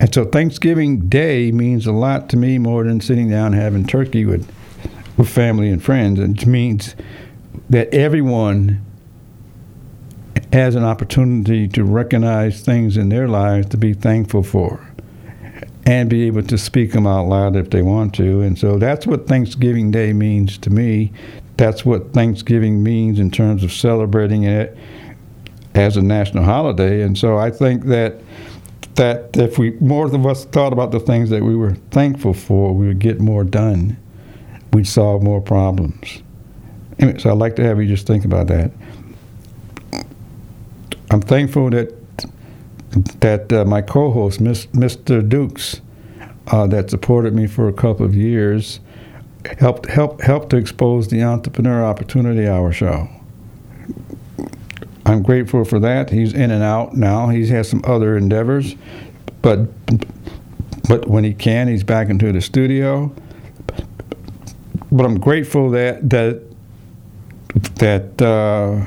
[0.00, 4.24] And so Thanksgiving Day means a lot to me more than sitting down having turkey
[4.24, 4.50] with,
[5.16, 6.18] with family and friends.
[6.18, 6.94] It means
[7.70, 8.84] that everyone
[10.52, 14.91] has an opportunity to recognize things in their lives to be thankful for
[15.84, 18.40] and be able to speak them out loud if they want to.
[18.40, 21.12] And so that's what Thanksgiving Day means to me.
[21.56, 24.76] That's what Thanksgiving means in terms of celebrating it
[25.74, 27.02] as a national holiday.
[27.02, 28.20] And so I think that
[28.94, 32.74] that if we more of us thought about the things that we were thankful for,
[32.74, 33.96] we would get more done.
[34.72, 36.22] We'd solve more problems.
[36.98, 38.70] Anyway, so I'd like to have you just think about that.
[41.10, 41.94] I'm thankful that
[43.20, 45.26] that uh, my co-host, Mr.
[45.26, 45.80] Dukes,
[46.48, 48.80] uh, that supported me for a couple of years,
[49.58, 53.08] helped help helped to expose the Entrepreneur Opportunity Hour show.
[55.04, 56.10] I'm grateful for that.
[56.10, 57.28] He's in and out now.
[57.28, 58.76] He has some other endeavors,
[59.40, 59.68] but
[60.88, 63.12] but when he can, he's back into the studio.
[64.90, 66.42] But I'm grateful that that
[67.76, 68.22] that.
[68.22, 68.84] Uh,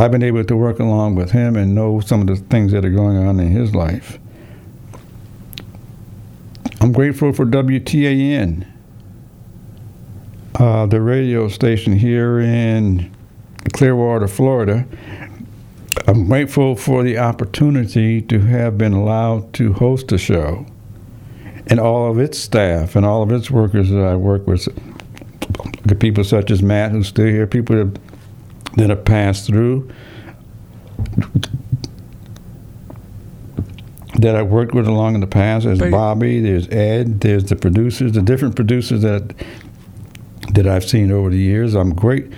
[0.00, 2.84] I've been able to work along with him and know some of the things that
[2.84, 4.20] are going on in his life.
[6.80, 8.64] I'm grateful for WTAN,
[10.54, 13.12] uh, the radio station here in
[13.72, 14.86] Clearwater, Florida.
[16.06, 20.64] I'm grateful for the opportunity to have been allowed to host a show
[21.66, 24.68] and all of its staff and all of its workers that I work with.
[25.98, 28.07] People such as Matt, who's still here, people that
[28.78, 29.90] that have passed through
[34.18, 35.64] that I worked with along in the past.
[35.66, 39.34] There's But- Bobby, there's Ed, there's the producers, the different producers that
[40.54, 41.74] that I've seen over the years.
[41.74, 42.32] I'm great.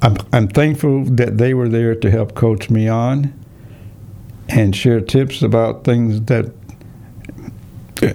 [0.00, 3.32] I'm, I'm thankful that they were there to help coach me on
[4.48, 6.50] and share tips about things that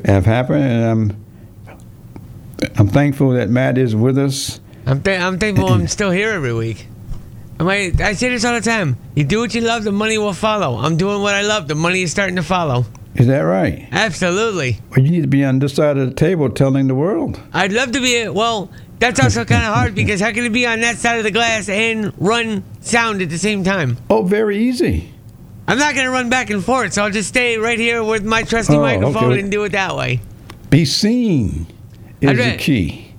[0.05, 0.63] have happened.
[0.63, 4.59] And I'm I'm thankful that Matt is with us.
[4.85, 6.87] I'm, th- I'm thankful I'm still here every week.
[7.69, 8.97] I, I say this all the time.
[9.15, 10.77] You do what you love, the money will follow.
[10.77, 12.85] I'm doing what I love, the money is starting to follow.
[13.15, 13.87] Is that right?
[13.91, 14.79] Absolutely.
[14.89, 17.39] Well, you need to be on this side of the table telling the world.
[17.53, 20.65] I'd love to be, well, that's also kind of hard because how can it be
[20.65, 23.97] on that side of the glass and run sound at the same time?
[24.09, 25.11] Oh, very easy.
[25.67, 28.23] I'm not going to run back and forth, so I'll just stay right here with
[28.23, 29.39] my trusty Oh, microphone okay.
[29.41, 30.19] and do it that way.
[30.69, 31.67] Be seen
[32.21, 33.10] is the key.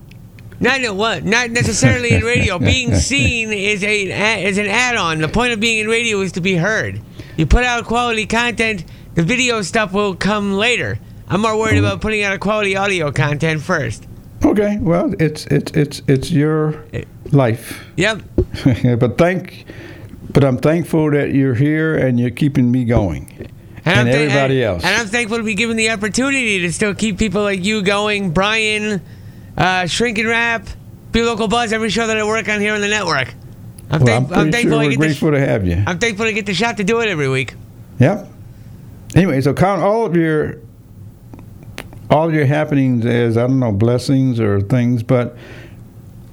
[0.62, 1.24] Not no, what?
[1.24, 2.58] Not necessarily in radio.
[2.58, 5.20] being seen is a is an add-on.
[5.20, 7.00] The point of being in radio is to be heard.
[7.36, 8.84] You put out quality content.
[9.14, 10.98] The video stuff will come later.
[11.28, 14.06] I'm more worried about putting out a quality audio content first.
[14.44, 16.84] Okay, well, it's it's it's it's your
[17.32, 17.84] life.
[17.96, 18.22] Yep.
[19.00, 19.64] but thank,
[20.32, 23.48] but I'm thankful that you're here and you're keeping me going,
[23.84, 24.84] and, I'm thank- everybody and- else.
[24.84, 28.30] And I'm thankful to be given the opportunity to still keep people like you going.
[28.30, 29.00] Brian,
[29.56, 30.66] uh, Shrink and Rap,
[31.12, 33.34] Be Local Buzz, every show that I work on here on the network.
[33.90, 35.84] I'm, well, thank- I'm pretty thankful sure I get the sh- grateful to have you.
[35.86, 37.54] I'm thankful to get the shot to do it every week.
[37.98, 38.28] Yep.
[39.14, 40.56] Anyway, so count all of your
[42.10, 45.36] all of your happenings as I don't know blessings or things, but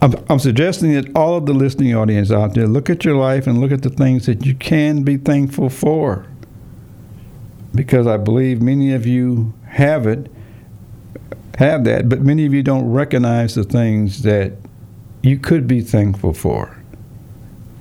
[0.01, 3.47] I'm, I'm suggesting that all of the listening audience out there look at your life
[3.47, 6.25] and look at the things that you can be thankful for,
[7.75, 10.29] because I believe many of you have it,
[11.59, 14.53] have that, but many of you don't recognize the things that
[15.21, 16.81] you could be thankful for.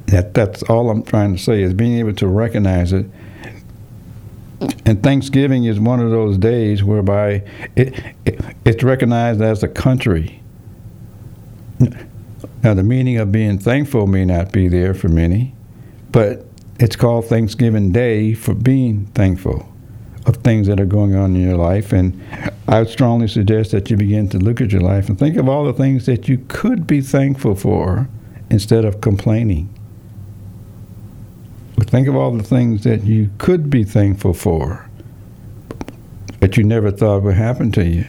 [0.07, 3.07] That that's all I'm trying to say is being able to recognize it.
[4.85, 7.45] And Thanksgiving is one of those days whereby
[7.76, 10.43] it, it, it's recognized as a country.
[12.64, 15.55] Now, the meaning of being thankful may not be there for many,
[16.11, 16.45] but
[16.81, 19.68] it's called Thanksgiving Day for being thankful
[20.29, 21.93] of things that are going on in your life.
[21.93, 22.20] And
[22.68, 25.49] I would strongly suggest that you begin to look at your life and think of
[25.49, 28.09] all the things that you could be thankful for
[28.51, 29.74] instead of complaining.
[31.76, 34.89] But think of all the things that you could be thankful for,
[36.41, 38.05] that you never thought would happen to you.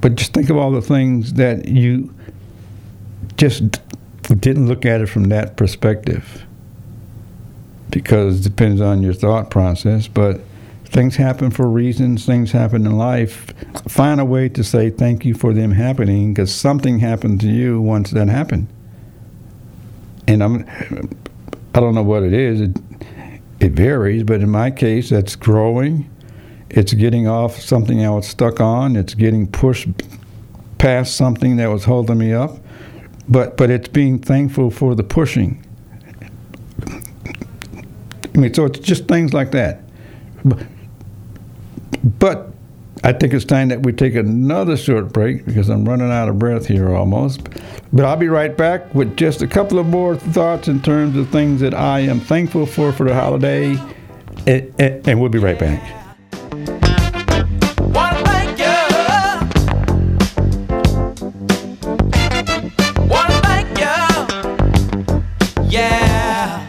[0.00, 2.14] But just think of all the things that you
[3.36, 3.80] just
[4.40, 6.44] didn't look at it from that perspective
[7.90, 10.08] because it depends on your thought process.
[10.08, 10.40] But
[10.92, 13.52] things happen for reasons, things happen in life.
[13.88, 17.80] Find a way to say thank you for them happening because something happened to you
[17.80, 18.68] once that happened.
[20.28, 20.68] And I'm,
[21.74, 22.60] I don't know what it is.
[22.60, 22.76] It,
[23.58, 26.10] it varies, but in my case, that's growing.
[26.68, 28.94] It's getting off something I was stuck on.
[28.94, 29.88] It's getting pushed
[30.78, 32.58] past something that was holding me up.
[33.28, 35.64] But but it's being thankful for the pushing.
[38.34, 39.82] I mean, so it's just things like that.
[40.44, 40.66] But,
[42.18, 42.52] but
[43.04, 46.38] I think it's time that we take another short break because I'm running out of
[46.38, 47.48] breath here almost.
[47.92, 51.28] But I'll be right back with just a couple of more thoughts in terms of
[51.30, 53.76] things that I am thankful for for the holiday,
[54.46, 55.82] and, and, and we'll be right back.
[57.92, 58.76] Wanna thank you.
[63.08, 65.68] Wanna thank you.
[65.68, 66.68] Yeah.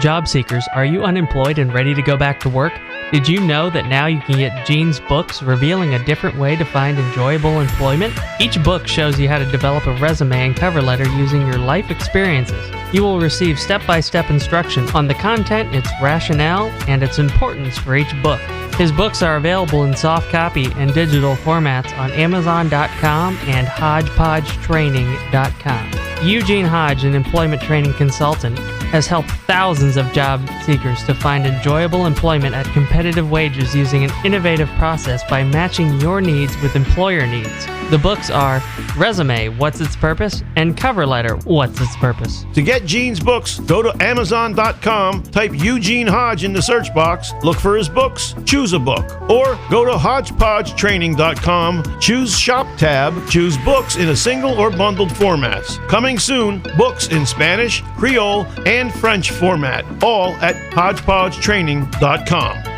[0.00, 2.72] Job seekers, are you unemployed and ready to go back to work?
[3.10, 6.64] Did you know that now you can get Gene's books revealing a different way to
[6.66, 8.12] find enjoyable employment?
[8.38, 11.90] Each book shows you how to develop a resume and cover letter using your life
[11.90, 12.70] experiences.
[12.92, 17.78] You will receive step by step instruction on the content, its rationale, and its importance
[17.78, 18.42] for each book.
[18.74, 26.08] His books are available in soft copy and digital formats on Amazon.com and HodgepodgeTraining.com.
[26.22, 32.06] Eugene Hodge, an employment training consultant, has helped thousands of job seekers to find enjoyable
[32.06, 32.66] employment at
[32.98, 37.66] competitive wages using an innovative process by matching your needs with employer needs.
[37.90, 38.60] The books are
[38.96, 40.42] Resume, What's Its Purpose?
[40.56, 42.44] and Cover Letter, What's Its Purpose?
[42.54, 47.56] To get Gene's books, go to Amazon.com, type Eugene Hodge in the search box, look
[47.56, 49.08] for his books, choose a book.
[49.30, 55.78] Or go to HodgepodgeTraining.com, choose Shop tab, choose books in a single or bundled formats.
[55.88, 62.77] Coming soon, books in Spanish, Creole, and French format, all at HodgepodgeTraining.com.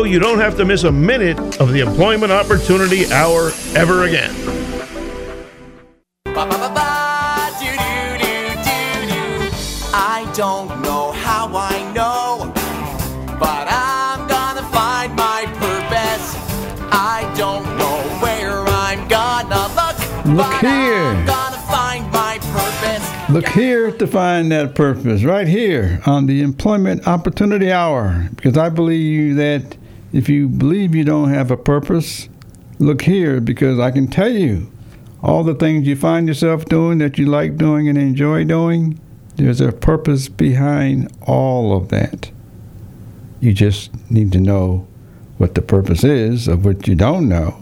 [0.05, 4.33] you don't have to miss a minute of the Employment Opportunity Hour ever again.
[9.93, 12.51] I don't know how I know,
[13.39, 16.35] but I'm gonna find my purpose.
[16.91, 19.97] I don't know where I'm gonna look.
[20.25, 21.03] Look but here.
[21.03, 23.29] I'm gonna find my purpose.
[23.29, 28.29] Look here to find that purpose, right here on the Employment Opportunity Hour.
[28.35, 29.77] Because I believe that
[30.13, 32.27] if you believe you don't have a purpose,
[32.79, 34.71] look here because I can tell you
[35.23, 38.99] all the things you find yourself doing that you like doing and enjoy doing,
[39.35, 42.31] there's a purpose behind all of that.
[43.39, 44.87] You just need to know
[45.37, 47.57] what the purpose is of what you don't know.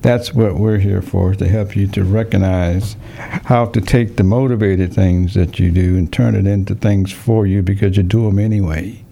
[0.00, 4.94] That's what we're here for, to help you to recognize how to take the motivated
[4.94, 8.38] things that you do and turn it into things for you because you do them
[8.38, 9.04] anyway.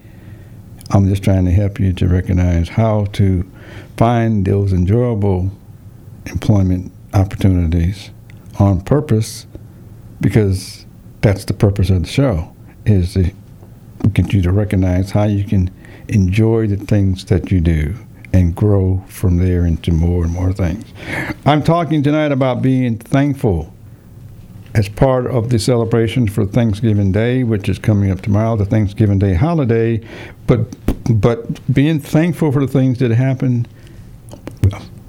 [0.90, 3.50] I'm just trying to help you to recognize how to
[3.96, 5.50] find those enjoyable
[6.26, 8.10] employment opportunities
[8.58, 9.46] on purpose
[10.20, 10.86] because
[11.22, 13.32] that's the purpose of the show is to
[14.12, 15.70] get you to recognize how you can
[16.08, 17.96] enjoy the things that you do
[18.32, 20.84] and grow from there into more and more things.
[21.44, 23.72] I'm talking tonight about being thankful
[24.76, 29.18] as part of the celebration for Thanksgiving Day, which is coming up tomorrow, the Thanksgiving
[29.18, 30.06] Day holiday,
[30.46, 30.76] but
[31.08, 33.66] but being thankful for the things that happen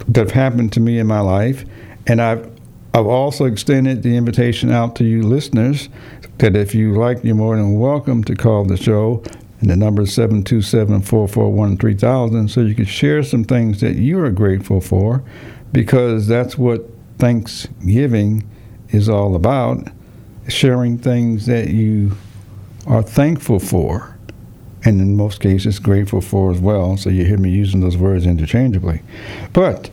[0.07, 1.65] that have happened to me in my life,
[2.07, 2.49] and I've
[2.93, 5.89] I've also extended the invitation out to you listeners
[6.37, 9.21] that if you like, you're more than welcome to call the show.
[9.59, 14.19] And the number is 727 441 3000 so you can share some things that you
[14.19, 15.23] are grateful for
[15.73, 16.87] because that's what
[17.17, 18.47] Thanksgiving
[18.89, 19.87] is all about
[20.47, 22.15] sharing things that you
[22.85, 24.17] are thankful for
[24.83, 26.95] and in most cases grateful for as well.
[26.97, 29.01] So you hear me using those words interchangeably.
[29.51, 29.89] But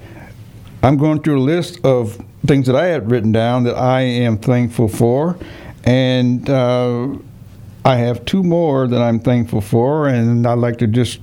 [0.82, 4.38] I'm going through a list of things that I had written down that I am
[4.38, 5.36] thankful for,
[5.84, 7.08] and uh,
[7.84, 11.20] I have two more that I'm thankful for, and I'd like to just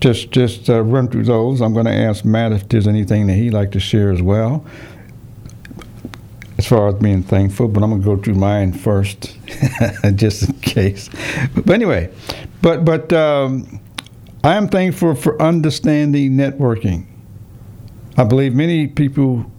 [0.00, 1.60] just just uh, run through those.
[1.60, 4.64] I'm going to ask Matt if there's anything that he'd like to share as well,
[6.70, 7.68] far as being thankful.
[7.68, 9.36] But I'm to go through mine first,
[10.14, 11.10] just in case.
[11.54, 12.10] But anyway,
[12.62, 13.80] but but um,
[14.44, 17.06] I am thankful for understanding networking.
[18.16, 19.50] I believe many people,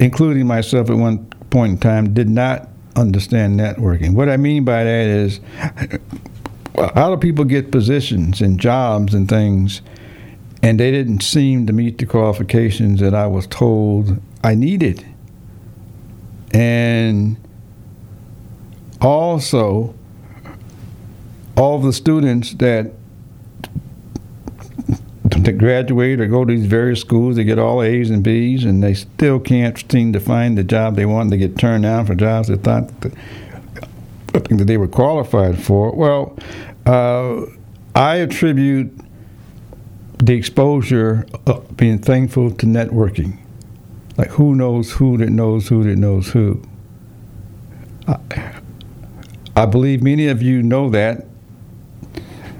[0.00, 4.14] including myself at one point in time, did not understand networking.
[4.14, 5.40] What I mean by that is,
[6.94, 9.82] how do people get positions and jobs and things,
[10.62, 15.06] and they didn't seem to meet the qualifications that I was told I needed?
[16.56, 17.36] And
[19.02, 19.94] also,
[21.54, 22.92] all the students that
[25.24, 28.82] that graduate or go to these various schools, they get all A's and B's, and
[28.82, 31.28] they still can't seem to find the job they want.
[31.28, 33.12] They get turned down for jobs they thought that,
[34.32, 35.92] that they were qualified for.
[35.92, 36.38] Well,
[36.86, 37.42] uh,
[37.94, 38.98] I attribute
[40.16, 43.40] the exposure of being thankful to networking.
[44.16, 46.62] Like who knows who that knows who that knows who.
[48.08, 48.18] I,
[49.54, 51.26] I believe many of you know that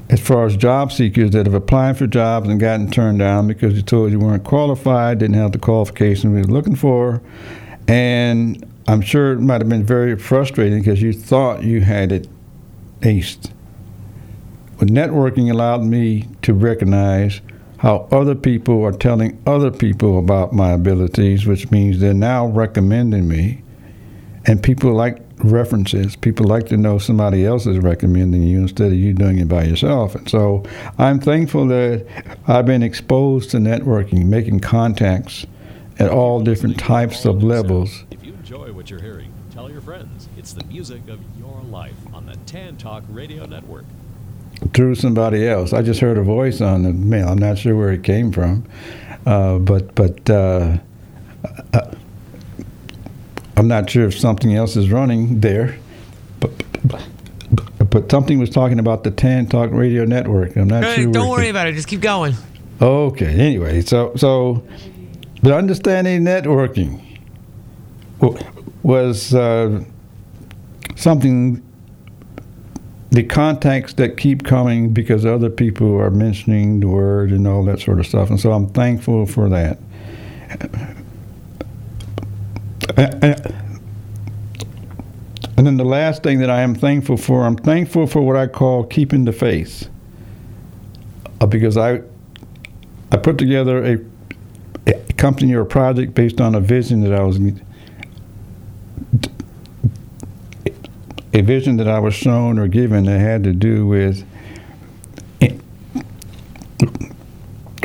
[0.09, 3.75] as far as job seekers that have applied for jobs and gotten turned down because
[3.75, 7.21] you told you weren't qualified, didn't have the qualifications we were looking for,
[7.89, 12.29] and I'm sure it might have been very frustrating because you thought you had it
[13.01, 13.51] aced.
[14.79, 17.41] But networking allowed me to recognize
[17.87, 23.29] how other people are telling other people about my abilities, which means they're now recommending
[23.29, 23.63] me,
[24.45, 26.17] and people like references.
[26.17, 29.63] People like to know somebody else is recommending you instead of you doing it by
[29.63, 30.17] yourself.
[30.17, 30.65] And so
[30.99, 32.05] I'm thankful that
[32.49, 35.47] I've been exposed to networking, making contacts
[36.01, 38.03] at all different types of levels.
[38.11, 40.29] If you enjoy what you're hearing, tell your friends.
[40.37, 43.85] It's the music of your life on the Tan Talk Radio Network.
[44.73, 45.73] Through somebody else.
[45.73, 47.29] I just heard a voice on the mail.
[47.29, 48.65] I'm not sure where it came from,
[49.27, 50.79] uh, but but uh,
[51.75, 51.95] uh,
[53.57, 55.77] I'm not sure if something else is running there.
[56.41, 56.53] But
[56.85, 60.57] but, but something was talking about the Tan Talk Radio Network.
[60.57, 61.13] I'm not Hey, sure.
[61.13, 61.75] don't where it worry about it.
[61.75, 62.35] Just keep going.
[62.81, 63.35] Okay.
[63.35, 64.67] Anyway, so so
[65.43, 67.01] the understanding networking
[68.83, 69.85] was uh,
[70.97, 71.63] something.
[73.17, 77.81] The contacts that keep coming because other people are mentioning the word and all that
[77.81, 79.79] sort of stuff, and so I'm thankful for that.
[85.57, 88.49] And then the last thing that I am thankful for, I'm thankful for what I
[88.49, 89.89] call keeping the faith,
[91.41, 92.03] uh, because I
[93.13, 93.99] I put together a,
[94.89, 97.39] a company or a project based on a vision that I was
[101.47, 104.25] vision that I was shown or given that had to do with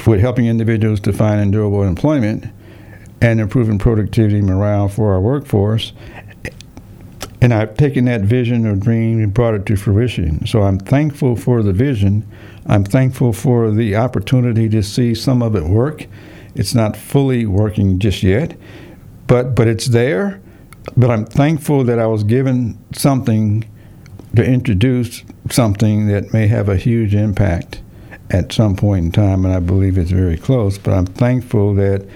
[0.08, 2.46] with helping individuals to find enjoyable employment
[3.22, 5.94] and improving productivity and morale for our workforce.
[7.40, 10.46] And I've taken that vision or dream and brought it to fruition.
[10.46, 12.28] So I'm thankful for the vision.
[12.66, 16.08] I'm thankful for the opportunity to see some of it work.
[16.56, 18.58] It's not fully working just yet,
[19.28, 20.41] but but it's there.
[20.98, 23.66] But I'm thankful that I was given something
[24.36, 27.82] to introduce something that may have a huge impact.
[28.32, 30.78] at some point in time, and I believe it's very close.
[30.78, 32.08] But I'm thankful that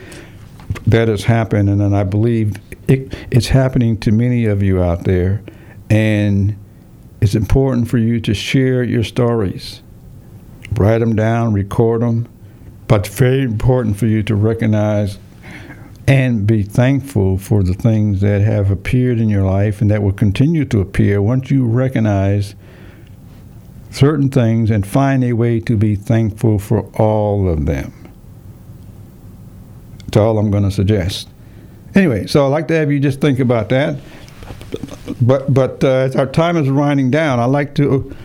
[0.87, 2.55] that has happened, and I believe
[2.87, 5.43] it, it's happening to many of you out there,
[5.89, 6.55] and
[7.21, 9.81] it's important for you to share your stories,
[10.73, 12.27] write them down, record them,
[12.87, 15.17] but it's very important for you to recognize
[16.07, 20.13] and be thankful for the things that have appeared in your life and that will
[20.13, 22.55] continue to appear once you recognize
[23.89, 27.93] certain things and find a way to be thankful for all of them.
[30.05, 31.29] That's all I'm going to suggest.
[31.95, 33.97] Anyway, so I'd like to have you just think about that.
[35.21, 38.15] But but uh, as our time is winding down, I'd like to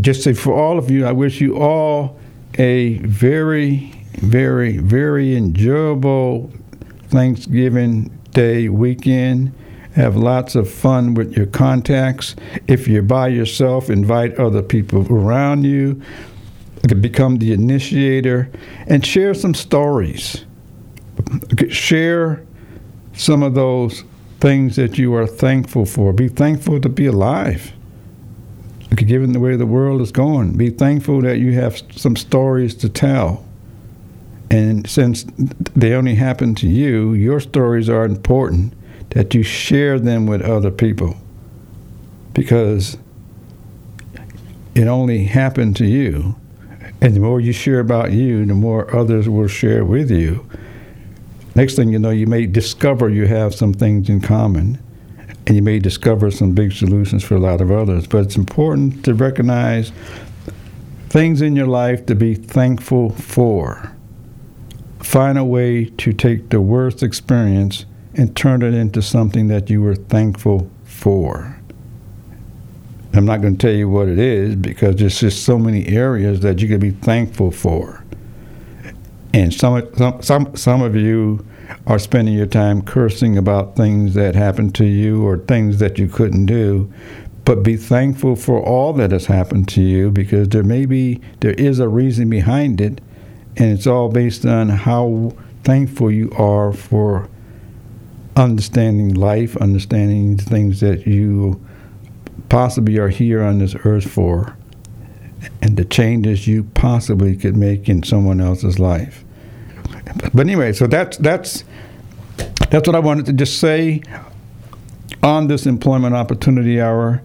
[0.00, 2.18] just say for all of you, I wish you all
[2.58, 6.52] a very, very, very enjoyable
[7.14, 9.52] Thanksgiving Day weekend.
[9.94, 12.34] Have lots of fun with your contacts.
[12.66, 16.02] If you're by yourself, invite other people around you.
[17.00, 18.50] Become the initiator
[18.88, 20.44] and share some stories.
[21.68, 22.44] Share
[23.12, 24.02] some of those
[24.40, 26.12] things that you are thankful for.
[26.12, 27.72] Be thankful to be alive.
[28.96, 32.88] Given the way the world is going, be thankful that you have some stories to
[32.88, 33.44] tell.
[34.54, 35.24] And since
[35.74, 38.72] they only happen to you, your stories are important
[39.10, 41.16] that you share them with other people
[42.34, 42.96] because
[44.76, 46.36] it only happened to you.
[47.00, 50.48] And the more you share about you, the more others will share with you.
[51.56, 54.78] Next thing you know, you may discover you have some things in common,
[55.48, 58.06] and you may discover some big solutions for a lot of others.
[58.06, 59.90] But it's important to recognize
[61.08, 63.93] things in your life to be thankful for.
[65.14, 69.80] Find a way to take the worst experience and turn it into something that you
[69.80, 71.56] were thankful for.
[73.12, 76.40] I'm not going to tell you what it is because there's just so many areas
[76.40, 78.04] that you can be thankful for.
[79.32, 81.46] And some, some, some, some of you
[81.86, 86.08] are spending your time cursing about things that happened to you or things that you
[86.08, 86.92] couldn't do.
[87.44, 91.52] But be thankful for all that has happened to you because there may be, there
[91.52, 93.00] is a reason behind it.
[93.56, 95.32] And it's all based on how
[95.62, 97.28] thankful you are for
[98.36, 101.64] understanding life, understanding the things that you
[102.48, 104.56] possibly are here on this earth for,
[105.62, 109.24] and the changes you possibly could make in someone else's life.
[110.32, 111.64] But anyway, so that's that's
[112.70, 114.02] that's what I wanted to just say
[115.22, 117.22] on this employment opportunity hour.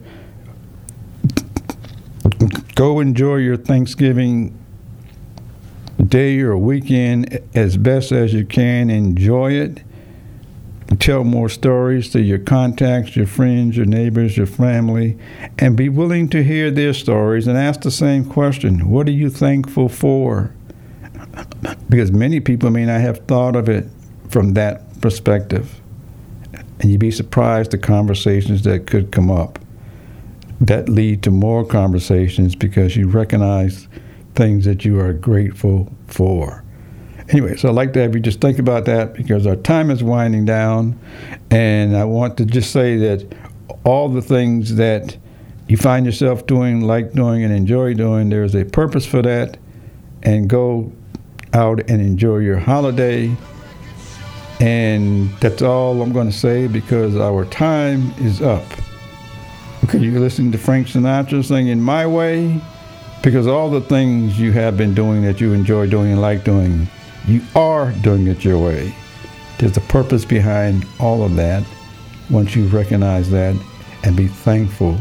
[2.75, 4.58] Go enjoy your Thanksgiving
[6.09, 8.89] day or weekend as best as you can.
[8.89, 9.83] Enjoy it
[10.97, 15.17] tell more stories to your contacts, your friends, your neighbors, your family,
[15.57, 19.29] and be willing to hear their stories and ask the same question What are you
[19.29, 20.53] thankful for?
[21.89, 23.87] Because many people may not have thought of it
[24.29, 25.79] from that perspective.
[26.79, 29.59] And you'd be surprised the conversations that could come up
[30.61, 33.87] that lead to more conversations because you recognize
[34.39, 36.63] things that you are grateful for.
[37.27, 40.01] Anyway, so I'd like to have you just think about that because our time is
[40.01, 40.97] winding down.
[41.51, 43.35] And I want to just say that
[43.83, 45.17] all the things that
[45.67, 49.57] you find yourself doing, like doing, and enjoy doing, there's a purpose for that.
[50.23, 50.89] And go
[51.53, 53.35] out and enjoy your holiday.
[54.61, 58.65] And that's all I'm going to say because our time is up.
[59.83, 62.61] Okay, you're listening to Frank Sinatra singing My Way
[63.21, 66.87] because all the things you have been doing that you enjoy doing and like doing
[67.27, 68.93] you are doing it your way.
[69.57, 71.63] There's a purpose behind all of that
[72.29, 73.55] once you recognize that
[74.03, 74.97] and be thankful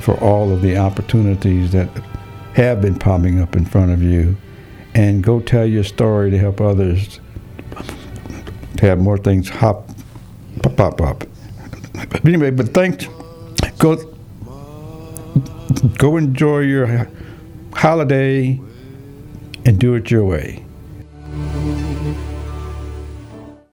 [0.00, 1.88] for all of the opportunities that
[2.54, 4.36] have been popping up in front of you
[4.94, 7.20] and go tell your story to help others
[8.76, 9.88] to have more things hop
[10.62, 11.24] pop pop pop.
[12.24, 13.06] Anyway, but thanks
[13.78, 13.96] go
[15.98, 16.86] go enjoy your
[17.76, 18.60] holiday
[19.64, 20.65] and do it your way.